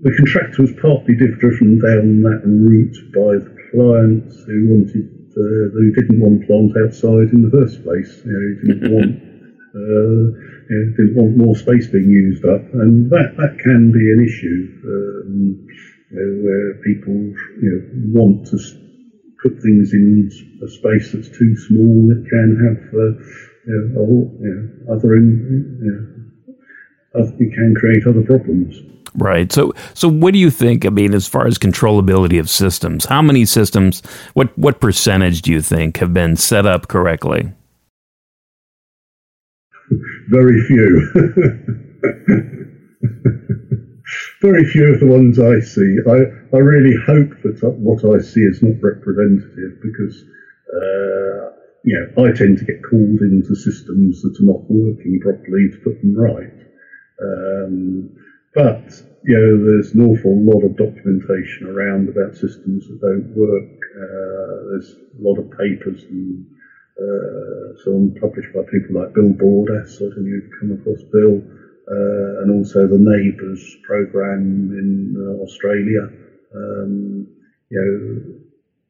[0.02, 5.92] the contractor was partly driven down that route by the clients who wanted uh, who
[5.92, 8.22] didn't want plant outside in the first place.
[8.24, 9.22] You know, didn't want.
[9.76, 10.32] Uh,
[10.68, 14.24] you know, didn't want more space being used up, and that, that can be an
[14.24, 15.66] issue um,
[16.10, 17.14] you know, where people
[17.62, 18.58] you know, want to
[19.42, 20.30] put things in
[20.64, 23.14] a space that's too small that can have uh,
[23.66, 25.14] you know, know, other
[27.38, 28.76] it can create other problems.
[29.14, 29.50] Right.
[29.50, 30.84] So, so what do you think?
[30.84, 34.02] I mean, as far as controllability of systems, how many systems?
[34.34, 37.52] What what percentage do you think have been set up correctly?
[40.28, 41.02] very few.
[44.40, 45.96] very few of the ones I see.
[46.06, 50.24] I, I really hope that what I see is not representative because,
[50.74, 51.50] uh,
[51.82, 55.78] you know, I tend to get called into systems that are not working properly to
[55.84, 56.52] put them right.
[57.22, 58.10] Um,
[58.54, 63.70] but, you know, there's an awful lot of documentation around about systems that don't work.
[63.96, 66.46] Uh, there's a lot of papers and
[66.96, 71.42] uh, some published by people like Bill know if you've come across Bill,
[71.88, 76.08] uh, and also the NABERS program in uh, Australia.
[76.54, 77.26] Um,
[77.68, 78.46] you know,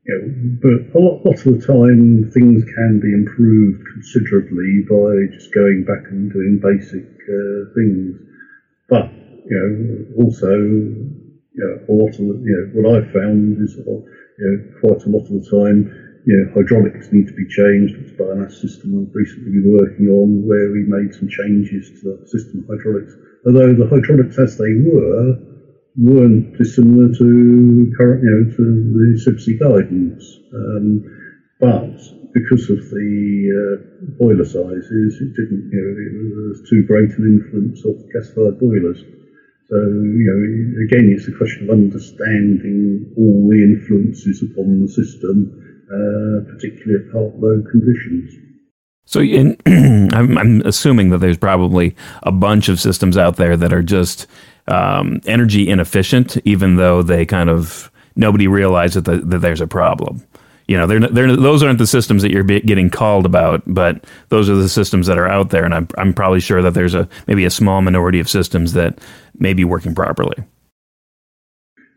[0.06, 0.22] you know,
[0.62, 5.82] but a lot, lot of the time things can be improved considerably by just going
[5.82, 8.14] back and doing basic uh, things.
[8.88, 9.10] But
[9.50, 13.74] you know, also, you know, a lot of the, you know, what I've found is,
[13.76, 14.06] you
[14.38, 15.90] know, quite a lot of the time
[16.26, 17.94] you know, hydraulics need to be changed.
[18.02, 22.18] It's a biomass system I've recently been working on where we made some changes to
[22.18, 23.14] the system hydraulics.
[23.46, 25.38] Although the hydraulics as they were
[25.96, 30.40] weren't dissimilar to current, you know, to the CIBSE guidance.
[30.52, 31.06] Um,
[31.62, 31.94] but
[32.34, 33.08] because of the
[33.54, 38.58] uh, boiler sizes, it didn't, you know, it was too great an influence of gas-fired
[38.58, 38.98] boilers.
[39.70, 45.62] So, you know, again, it's a question of understanding all the influences upon the system
[45.88, 48.35] particularly at part load conditions.
[49.05, 49.57] So, in,
[50.12, 51.94] I'm, I'm, assuming that there's probably
[52.25, 54.27] a bunch of systems out there that are just
[54.66, 60.27] um, energy inefficient, even though they kind of nobody realizes that, that there's a problem.
[60.66, 64.51] You know, they're, they're, those aren't the systems that you're getting called about, but those
[64.51, 67.09] are the systems that are out there, and I'm, I'm probably sure that there's a
[67.29, 68.99] maybe a small minority of systems that
[69.38, 70.42] may be working properly.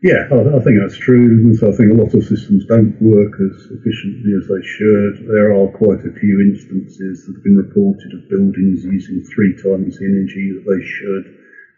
[0.02, 1.54] Yeah, I, I think that's true.
[1.56, 5.28] So I think a lot of systems don't work as efficiently as they should.
[5.28, 9.98] There are quite a few instances that have been reported of buildings using three times
[9.98, 11.24] the energy that they should.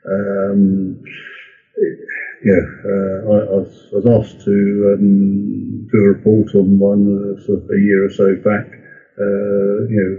[0.07, 1.03] Um,
[2.45, 7.07] yeah, uh, I, I, was, I, was, asked to um, do a report on one
[7.11, 8.71] uh, sort of a year or so back.
[9.19, 10.15] Uh, you know,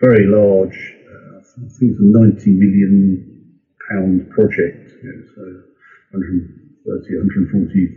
[0.00, 0.94] very large.
[1.04, 4.92] Uh, I think it's a 90 million pound project.
[5.02, 5.65] You know, so 130,
[6.12, 7.88] 140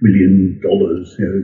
[0.00, 1.16] million dollars.
[1.18, 1.42] You know,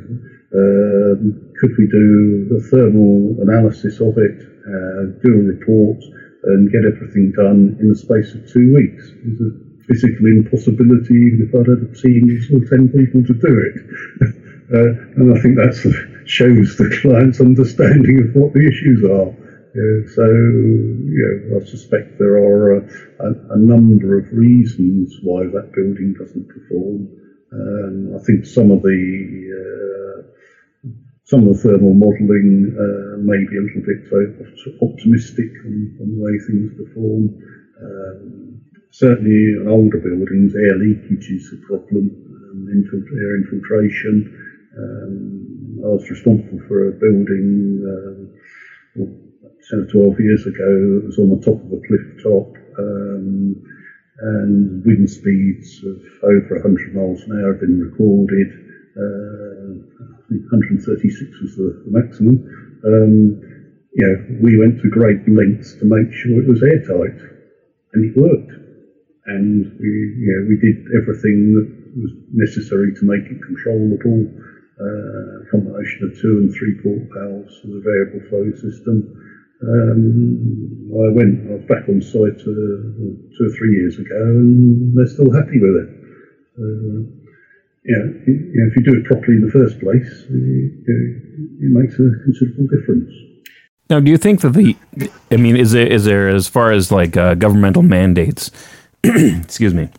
[0.54, 5.98] um, could we do a thermal analysis of it, uh, do a report,
[6.44, 9.12] and get everything done in the space of two weeks?
[9.24, 9.50] It's a
[9.86, 13.76] physical impossibility, even if I'd had a team of 10 people to do it.
[14.74, 15.74] uh, and I think that
[16.24, 19.43] shows the client's understanding of what the issues are.
[19.74, 22.80] Yeah, so yeah, I suspect there are a,
[23.26, 27.08] a, a, number of reasons why that building doesn't perform.
[27.50, 29.02] Um, I think some of the
[29.50, 30.22] uh,
[31.24, 36.22] some of the thermal modelling uh, may be a little bit optimistic on, on the
[36.22, 37.34] way things perform.
[37.82, 38.60] Um,
[38.92, 44.38] certainly, in older buildings, air leakage is a problem, um, infilt- air infiltration.
[44.78, 48.30] Um, I was responsible for a building.
[49.72, 52.56] Um, 10 or 12 years ago it was on the top of a cliff top
[52.78, 53.56] um,
[54.18, 58.48] and wind speeds of over 100 miles an hour have been recorded.
[58.96, 62.36] Uh, I think 136 was the, the maximum.
[62.86, 63.40] Um,
[63.92, 67.20] you know, we went to great lengths to make sure it was airtight,
[67.94, 68.52] and it worked.
[69.26, 69.88] and we,
[70.18, 74.28] you know, we did everything that was necessary to make it controllable.
[74.80, 79.06] Uh, a combination of two and three port valves for the variable flow system.
[79.64, 82.76] Um, I went, I was back on site uh,
[83.34, 85.88] two or three years ago, and they're still happy with it.
[86.58, 87.24] Uh,
[87.84, 91.94] yeah, you know, if you do it properly in the first place, it, it makes
[91.94, 93.12] a considerable difference.
[93.90, 94.76] Now, do you think that the,
[95.30, 98.50] I mean, is there, is there as far as like uh, governmental mandates,
[99.04, 99.90] excuse me,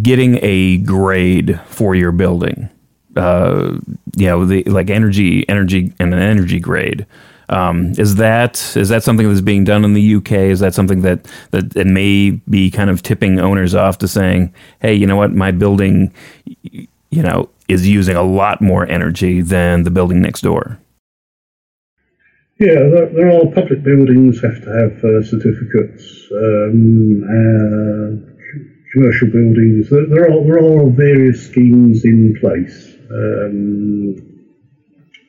[0.00, 2.70] getting a grade for your building,
[3.16, 3.78] uh,
[4.16, 7.06] you know, the like energy, energy, and an energy grade.
[7.48, 10.32] Um, is that is that something that's being done in the UK?
[10.32, 14.52] Is that something that that it may be kind of tipping owners off to saying,
[14.80, 16.12] "Hey, you know what, my building,
[16.62, 20.78] you know, is using a lot more energy than the building next door."
[22.58, 26.26] Yeah, there, are public buildings have to have uh, certificates.
[26.32, 28.32] Um, uh,
[28.96, 32.95] commercial buildings, there, are there are various schemes in place.
[33.16, 34.16] Um,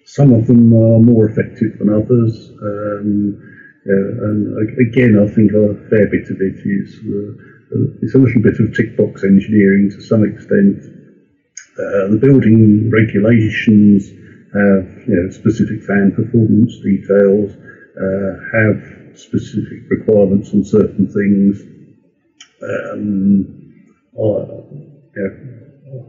[0.06, 2.52] some of them are more effective than others.
[2.62, 3.38] Um,
[3.86, 7.32] yeah, and again, I think a fair bit of it is uh,
[8.02, 10.84] it's a little bit of tick box engineering to some extent.
[11.78, 14.10] Uh, the building regulations
[14.54, 17.52] have you know, specific fan performance details,
[18.00, 18.82] uh, have
[19.18, 21.62] specific requirements on certain things.
[22.64, 23.46] Um,
[24.18, 24.28] I,
[25.16, 25.57] yeah,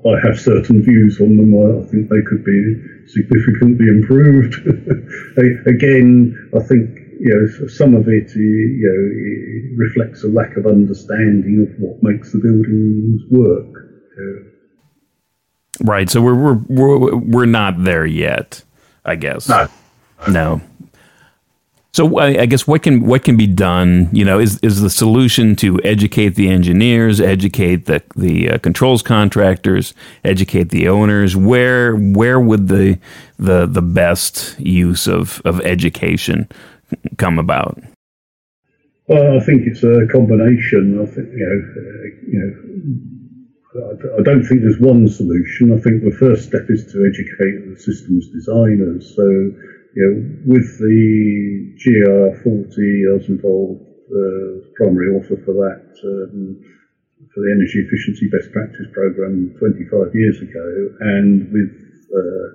[0.07, 1.55] I have certain views on them.
[1.55, 2.61] I think they could be
[3.07, 4.55] significantly improved.
[5.67, 10.67] Again, I think you know some of it you know it reflects a lack of
[10.67, 13.89] understanding of what makes the buildings work.
[15.81, 16.11] Right.
[16.11, 18.65] So we're we're we're we're not there yet.
[19.05, 19.49] I guess.
[19.49, 19.69] No.
[20.29, 20.61] No.
[21.93, 24.09] So I guess what can what can be done?
[24.13, 29.03] You know, is is the solution to educate the engineers, educate the the uh, controls
[29.03, 31.35] contractors, educate the owners?
[31.35, 32.99] Where where would the
[33.39, 36.49] the the best use of of education
[37.17, 37.83] come about?
[39.07, 41.01] Well, I think it's a combination.
[41.01, 43.19] I think you know, uh, you know
[43.75, 45.73] I don't think there's one solution.
[45.73, 49.15] I think the first step is to educate the systems designers.
[49.15, 49.25] So,
[49.99, 50.15] you know,
[50.47, 56.63] with the GR40, I was involved uh, primary author for that, um,
[57.35, 61.75] for the Energy Efficiency Best Practice Programme 25 years ago, and with
[62.15, 62.47] uh,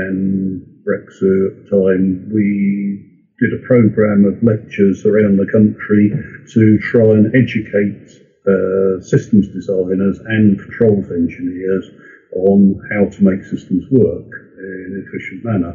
[0.00, 3.04] and BRECSU at the time, we
[3.38, 6.08] did a programme of lectures around the country
[6.48, 8.08] to try and educate
[8.48, 11.90] uh, systems designers and controls engineers
[12.32, 14.43] on how to make systems work
[14.84, 15.74] in an efficient manner.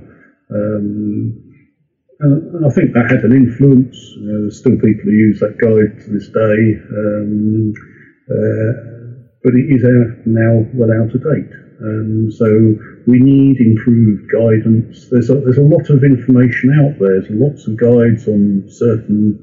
[0.52, 1.50] Um,
[2.20, 3.96] and I think that had an influence.
[4.18, 7.74] Uh, there's still people who use that guide to this day, um,
[8.28, 8.72] uh,
[9.44, 9.84] but it is
[10.26, 11.54] now well out of date.
[11.80, 12.76] Um, so
[13.08, 15.08] we need improved guidance.
[15.10, 17.22] There's a, there's a lot of information out there.
[17.22, 19.40] There's lots of guides on certain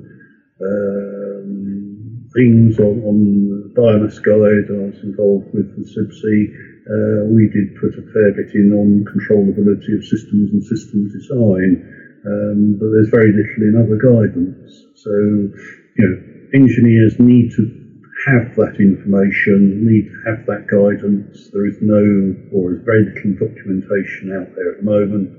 [0.61, 3.17] um, things on, on
[3.49, 4.69] the biomass guide.
[4.69, 6.76] I was involved with the CIBSE.
[6.87, 11.83] Uh, we did put a fair bit in on controllability of systems and system design,
[12.23, 14.87] um, but there's very little in other guidance.
[14.95, 16.15] So, you know,
[16.55, 17.87] engineers need to
[18.31, 21.51] have that information, need to have that guidance.
[21.51, 25.31] There is no, or is very little documentation out there at the moment.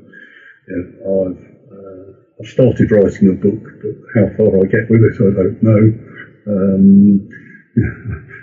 [0.68, 2.12] You know, I've uh,
[2.44, 5.84] I've started writing a book, but how far I get with it, I don't know.
[6.48, 7.30] Um,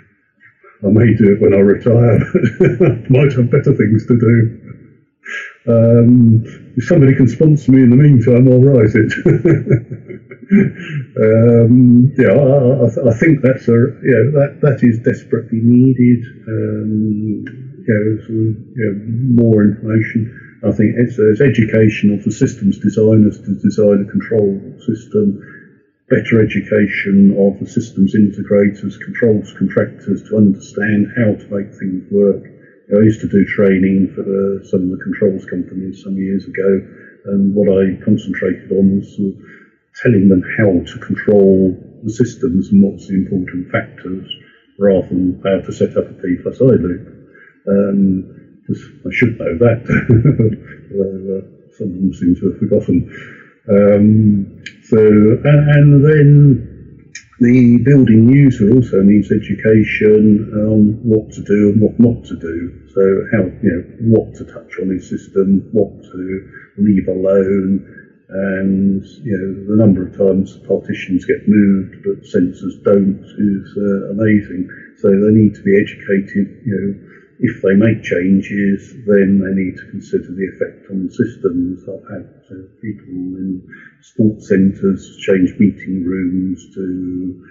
[0.85, 2.19] I may do it when I retire,
[3.09, 4.61] might have better things to do.
[5.67, 6.43] Um,
[6.77, 9.11] if somebody can sponsor me in the meantime, I'll write it.
[11.25, 16.21] um, yeah, I, I, I, think that's a yeah that that is desperately needed.
[16.47, 20.41] Um, you know, of, you know, more information.
[20.65, 25.37] I think it's, it's education of the systems designers to design a control system
[26.09, 32.43] better education of the systems integrators, controls contractors to understand how to make things work.
[32.93, 36.81] I used to do training for the, some of the controls companies some years ago,
[37.25, 39.41] and what I concentrated on was sort of
[40.03, 44.29] telling them how to control the systems and what's the important factors,
[44.77, 47.07] rather than how to set up a P plus I loop.
[47.67, 49.81] Um, I should know that,
[50.93, 53.09] uh, some of them seem to have forgotten.
[53.67, 61.81] Um, so, and then the building user also needs education on what to do and
[61.81, 62.71] what not to do.
[62.93, 63.01] So,
[63.33, 67.83] how you know what to touch on his system, what to leave alone,
[68.29, 74.11] and you know the number of times partitions get moved but sensors don't is uh,
[74.13, 74.69] amazing.
[74.97, 76.61] So they need to be educated.
[76.63, 77.09] You know,
[77.39, 81.83] if they make changes, then they need to consider the effect on systems.
[81.87, 83.67] I've had uh, people in
[84.01, 87.43] sports centres change meeting rooms to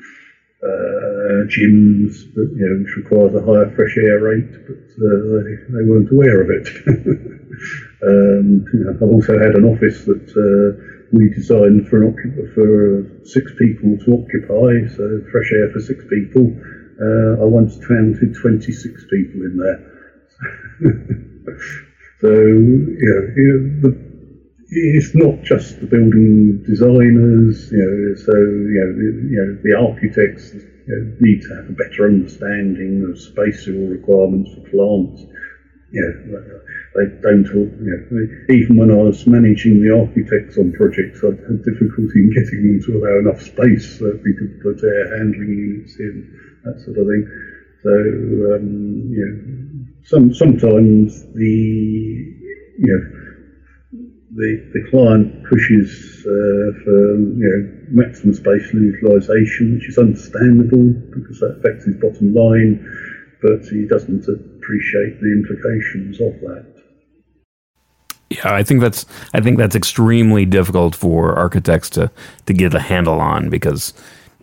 [0.65, 5.57] uh, gyms, but, you know, which requires a higher fresh air rate, but uh, they,
[5.69, 6.69] they, weren't aware of it.
[8.03, 10.81] um, you know, I've also had an office that uh,
[11.13, 12.17] we designed for an
[12.55, 16.57] for six people to occupy, so fresh air for six people.
[17.01, 19.81] Uh, I once counted 26 people in there.
[22.21, 23.99] so, you know, you know the,
[24.69, 29.75] it's not just the building designers, you know, so, you know, the, you know, the
[29.75, 35.27] architects you know, need to have a better understanding of spatial requirements for plants.
[35.91, 36.61] You know,
[36.97, 41.63] they don't, you know, even when I was managing the architects on projects, I had
[41.63, 45.51] difficulty in getting them to allow enough space so that we could put air handling
[45.51, 46.27] units in,
[46.65, 47.25] that sort of thing.
[47.83, 47.91] So,
[48.55, 51.55] um, you know, some, sometimes the,
[52.79, 53.25] you know,
[54.35, 61.39] the, the client pushes uh, for you know maximum spatial utilisation, which is understandable because
[61.41, 62.83] that affects his bottom line,
[63.43, 66.75] but he doesn't appreciate the implications of that.
[68.31, 72.11] Yeah, I think that's I think that's extremely difficult for architects to
[72.47, 73.95] to get a handle on because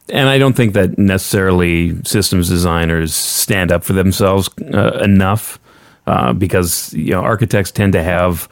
[0.10, 5.60] and I don't think that necessarily systems designers stand up for themselves uh, enough
[6.08, 8.50] uh, because you know architects tend to have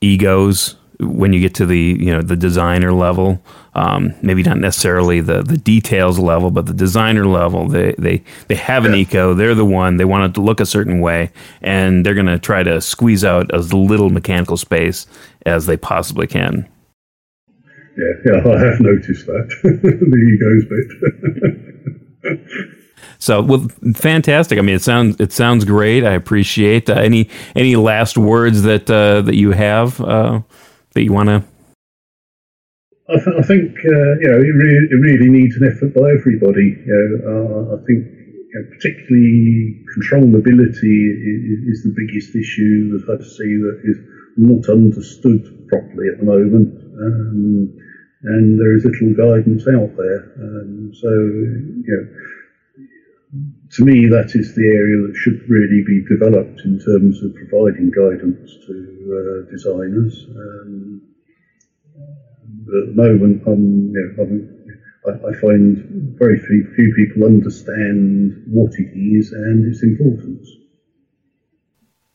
[0.00, 3.42] egos when you get to the you know the designer level.
[3.74, 7.68] Um, maybe not necessarily the the details level, but the designer level.
[7.68, 9.34] They they they have an eco.
[9.34, 9.98] They're the one.
[9.98, 11.30] They want it to look a certain way,
[11.62, 15.06] and they're going to try to squeeze out as little mechanical space
[15.46, 16.68] as they possibly can.
[17.98, 20.64] Yeah, yeah, I have noticed that the egos
[22.22, 22.74] bit.
[23.20, 24.58] So, well, fantastic.
[24.58, 26.04] I mean, it sounds it sounds great.
[26.04, 30.40] I appreciate uh, any any last words that uh, that you have uh,
[30.94, 31.44] that you want to.
[33.08, 36.10] I, th- I, think uh, you know it really, it really, needs an effort by
[36.12, 36.78] everybody.
[36.78, 43.18] You know, uh, I think you know, particularly controllability is, is, the biggest issue that
[43.18, 43.98] I see that is
[44.36, 46.70] not understood properly at the moment.
[47.02, 47.74] Um,
[48.22, 50.32] and there is little guidance out there.
[50.36, 52.06] Um, so, you know,
[53.72, 57.90] to me, that is the area that should really be developed in terms of providing
[57.90, 60.26] guidance to uh, designers.
[60.30, 61.02] Um,
[62.68, 68.72] at the moment, I'm, you know, i I, find very few, few people understand what
[68.76, 70.57] it is and its importance.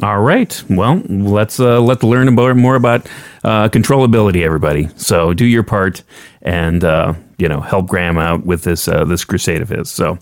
[0.04, 0.64] All right.
[0.70, 3.08] Well, let's uh, let's learn about more about
[3.44, 4.90] uh, controllability, everybody.
[4.98, 6.04] So do your part,
[6.42, 9.90] and uh, you know help Graham out with this uh, this crusade of his.
[9.90, 10.20] So.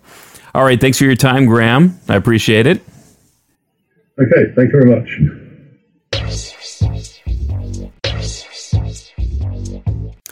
[0.53, 0.81] All right.
[0.81, 1.97] Thanks for your time, Graham.
[2.09, 2.81] I appreciate it.
[4.19, 4.51] Okay.
[4.53, 5.09] Thank you very much.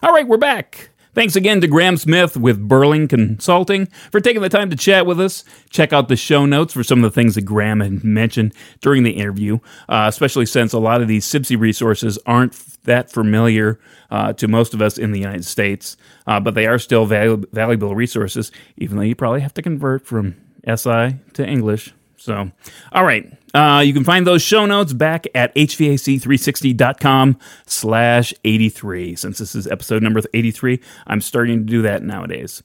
[0.04, 0.28] All right.
[0.28, 0.89] We're back.
[1.20, 5.20] Thanks again to Graham Smith with Birling Consulting for taking the time to chat with
[5.20, 5.44] us.
[5.70, 9.04] Check out the show notes for some of the things that Graham had mentioned during
[9.04, 9.60] the interview,
[9.90, 12.54] uh, especially since a lot of these CPSI resources aren't
[12.86, 16.80] that familiar uh, to most of us in the United States, uh, but they are
[16.80, 21.94] still valu- valuable resources, even though you probably have to convert from SI to English.
[22.16, 22.50] So,
[22.94, 23.30] all right.
[23.54, 29.16] Uh, you can find those show notes back at hvac360.com slash 83.
[29.16, 32.62] Since this is episode number 83, I'm starting to do that nowadays.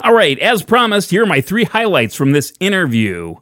[0.00, 3.36] All right, as promised, here are my three highlights from this interview.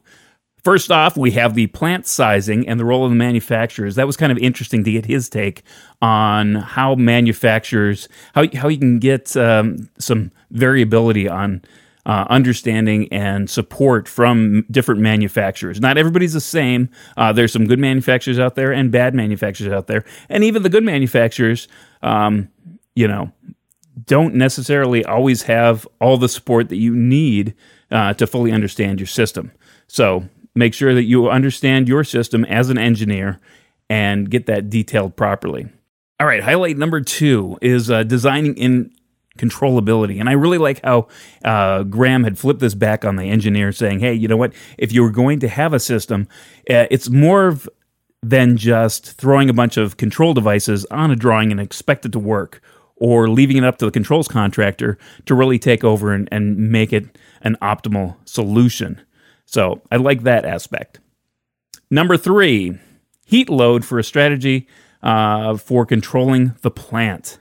[0.63, 3.97] First off, we have the plant sizing and the role of the manufacturers.
[3.97, 5.63] That was kind of interesting to get his take
[6.01, 11.63] on how manufacturers, how, how you can get um, some variability on
[12.05, 15.81] uh, understanding and support from different manufacturers.
[15.81, 16.89] Not everybody's the same.
[17.17, 20.69] Uh, there's some good manufacturers out there and bad manufacturers out there, and even the
[20.69, 21.69] good manufacturers,
[22.03, 22.49] um,
[22.95, 23.33] you know,
[24.07, 27.55] don't necessarily always have all the support that you need
[27.91, 29.53] uh, to fully understand your system.
[29.87, 33.41] So make sure that you understand your system as an engineer
[33.91, 35.69] and get that detailed properly.
[36.19, 38.93] All right, highlight number two is uh, designing in
[39.39, 40.21] controllability.
[40.21, 41.09] And I really like how
[41.45, 44.53] uh, Graham had flipped this back on the engineer, saying, hey, you know what?
[44.79, 46.29] If you were going to have a system,
[46.71, 47.69] uh, it's more of
[48.23, 52.21] than just throwing a bunch of control devices on a drawing and expect it to
[52.21, 52.63] work,
[52.95, 56.93] or leaving it up to the controls contractor to really take over and, and make
[56.93, 59.01] it an optimal solution.
[59.45, 61.01] So I like that aspect.
[61.91, 62.79] Number three,
[63.27, 64.69] heat load for a strategy
[65.03, 67.39] uh, for controlling the plant.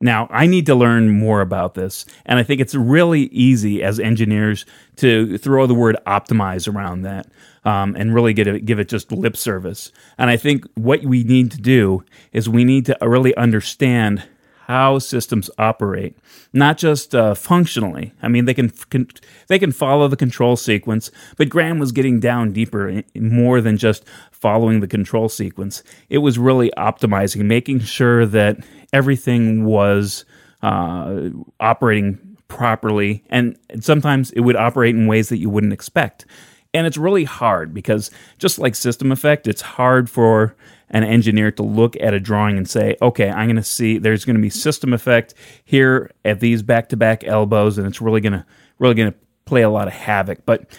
[0.00, 3.98] Now, I need to learn more about this, and I think it's really easy as
[3.98, 4.66] engineers
[4.96, 7.26] to throw the word optimize around that
[7.64, 9.92] um, and really get it, give it just lip service.
[10.18, 14.22] And I think what we need to do is we need to really understand
[14.66, 16.16] how systems operate,
[16.52, 18.12] not just uh, functionally.
[18.20, 19.08] I mean, they can, can,
[19.46, 24.04] they can follow the control sequence, but Graham was getting down deeper, more than just
[24.32, 25.84] following the control sequence.
[26.10, 28.58] It was really optimizing, making sure that
[28.96, 30.24] everything was
[30.62, 31.28] uh,
[31.60, 32.18] operating
[32.48, 36.24] properly, and, sometimes it would operate in ways that you wouldn't expect.
[36.72, 40.56] And it's really hard because just like System Effect, it's hard for
[40.90, 44.24] an engineer to look at a drawing and say, okay, I'm going to see there's
[44.24, 45.34] going to be system effect
[45.64, 48.46] here at these back to back elbows, and it's really going to
[48.78, 50.46] really going to play a lot of havoc.
[50.46, 50.70] But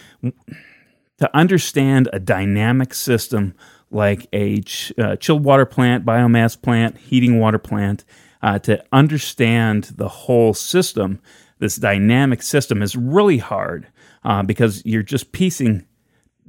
[1.19, 3.53] to understand a dynamic system
[3.91, 8.03] like a ch- uh, chilled water plant, biomass plant, heating water plant,
[8.41, 11.19] uh, to understand the whole system,
[11.59, 13.87] this dynamic system is really hard
[14.23, 15.85] uh, because you're just piecing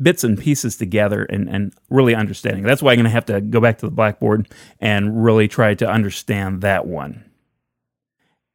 [0.00, 2.62] bits and pieces together and, and really understanding.
[2.62, 4.48] That's why I'm going to have to go back to the blackboard
[4.80, 7.27] and really try to understand that one.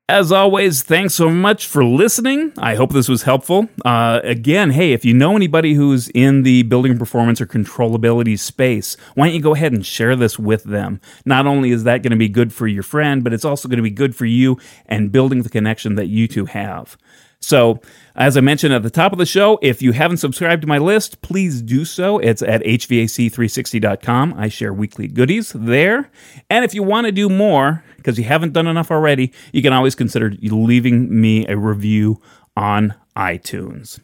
[0.09, 2.51] As always, thanks so much for listening.
[2.57, 3.69] I hope this was helpful.
[3.85, 8.97] Uh, again, hey, if you know anybody who's in the building performance or controllability space,
[9.15, 10.99] why don't you go ahead and share this with them?
[11.23, 13.77] Not only is that going to be good for your friend, but it's also going
[13.77, 16.97] to be good for you and building the connection that you two have.
[17.43, 17.81] So,
[18.15, 20.77] as I mentioned at the top of the show, if you haven't subscribed to my
[20.77, 22.19] list, please do so.
[22.19, 24.35] It's at HVAC360.com.
[24.37, 26.09] I share weekly goodies there.
[26.49, 29.73] And if you want to do more, because you haven't done enough already, you can
[29.73, 32.21] always consider leaving me a review
[32.55, 33.99] on iTunes.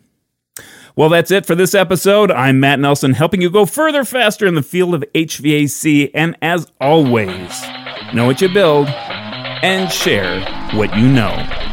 [0.96, 2.32] Well, that's it for this episode.
[2.32, 6.12] I'm Matt Nelson, helping you go further faster in the field of HVAC.
[6.14, 7.62] And as always,
[8.14, 10.42] know what you build and share
[10.74, 11.69] what you know.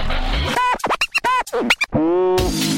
[1.57, 2.76] Música